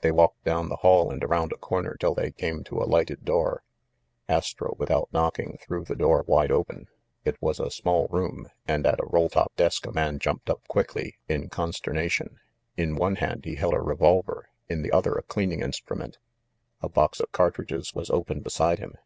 They 0.00 0.10
walked 0.10 0.42
down 0.42 0.70
the 0.70 0.76
hall 0.82 1.08
and 1.12 1.22
around 1.22 1.52
a 1.52 1.56
corner 1.56 1.96
till 1.96 2.14
they 2.16 2.32
came 2.32 2.64
to 2.64 2.82
a 2.82 2.84
lighted 2.84 3.24
door. 3.24 3.62
Astro, 4.28 4.74
without 4.76 5.08
knocking, 5.12 5.56
threw 5.62 5.84
the 5.84 5.94
door 5.94 6.24
wide 6.26 6.50
open. 6.50 6.88
It 7.24 7.40
was 7.40 7.60
a 7.60 7.70
small 7.70 8.08
room, 8.10 8.48
and 8.66 8.84
at 8.88 8.98
a 8.98 9.06
roll 9.06 9.28
top 9.28 9.54
desk 9.54 9.86
a 9.86 9.92
man 9.92 10.18
jumped 10.18 10.50
up 10.50 10.66
quickly 10.66 11.14
in 11.28 11.48
conster 11.48 11.92
388 11.92 11.94
THE 11.94 12.32
MASTER 12.32 12.34
OF 12.34 12.38
MYSTERIES 12.40 12.76
nation. 12.76 12.96
In 12.96 12.96
one 12.96 13.14
hand 13.16 13.44
he 13.44 13.54
held 13.54 13.74
a 13.74 13.80
revolver, 13.80 14.48
in 14.68 14.82
the 14.82 14.90
other 14.90 15.14
a 15.14 15.22
cleaning 15.22 15.62
instrument. 15.62 16.18
A 16.80 16.88
box 16.88 17.20
of 17.20 17.30
cartridges 17.30 17.94
was 17.94 18.10
open 18.10 18.40
beside 18.40 18.80
him. 18.80 18.96